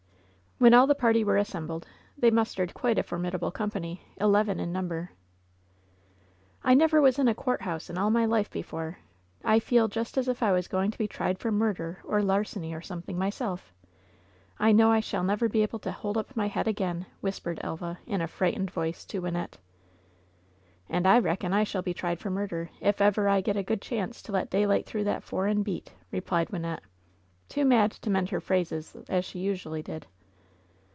When 0.63 0.75
all 0.75 0.85
the 0.85 0.93
party 0.93 1.23
were 1.23 1.37
assembled, 1.37 1.87
they 2.15 2.29
mustered 2.29 2.75
quite 2.75 2.99
a 2.99 3.01
formidable 3.01 3.49
company— 3.49 4.03
eleven 4.21 4.59
in 4.59 4.71
number. 4.71 5.09
"I 6.63 6.75
never 6.75 7.01
was 7.01 7.17
in 7.17 7.27
a 7.27 7.33
courthouse 7.33 7.89
in 7.89 7.97
all 7.97 8.11
my 8.11 8.25
life 8.25 8.51
before! 8.51 8.99
I 9.43 9.57
feel 9.57 9.87
just 9.87 10.19
as 10.19 10.27
if 10.27 10.43
I 10.43 10.51
was 10.51 10.67
going 10.67 10.91
to 10.91 10.99
be 10.99 11.07
tried 11.07 11.39
for 11.39 11.51
murder 11.51 11.99
or 12.03 12.21
larceny, 12.21 12.75
or 12.75 12.81
something, 12.83 13.17
myself! 13.17 13.73
I 14.59 14.71
know 14.71 14.91
I 14.91 14.99
shall 14.99 15.23
never 15.23 15.49
be 15.49 15.63
able 15.63 15.79
to 15.79 15.91
hold 15.91 16.15
up 16.15 16.35
my 16.37 16.47
head 16.47 16.67
again!" 16.67 17.07
whispered 17.21 17.57
Elva, 17.63 17.97
in 18.05 18.21
a 18.21 18.27
frightened 18.27 18.69
voice, 18.69 19.03
to 19.05 19.19
Wynnette. 19.23 19.57
"And 20.87 21.07
I 21.07 21.17
reckon 21.17 21.53
I 21.53 21.63
shall 21.63 21.81
be 21.81 21.95
tried 21.95 22.19
for 22.19 22.29
murder, 22.29 22.69
if 22.79 23.01
ever 23.01 23.27
I 23.27 23.41
get 23.41 23.57
a 23.57 23.63
good 23.63 23.81
chance 23.81 24.21
to 24.21 24.31
let 24.31 24.51
daylight 24.51 24.85
through 24.85 25.05
that 25.05 25.23
foreign 25.23 25.63
beat!'' 25.63 25.91
replied 26.11 26.49
Wynnette, 26.51 26.81
too 27.49 27.65
mad 27.65 27.89
to 27.93 28.11
mend 28.11 28.29
her 28.29 28.39
phrases 28.39 28.95
as 29.09 29.25
she 29.25 29.39
usually 29.39 29.81
did. 29.81 30.05